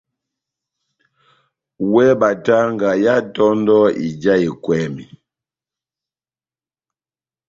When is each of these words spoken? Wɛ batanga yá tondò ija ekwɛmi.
Wɛ 1.91 2.05
batanga 2.19 2.89
yá 3.03 3.15
tondò 3.35 3.77
ija 4.07 4.33
ekwɛmi. 4.47 5.03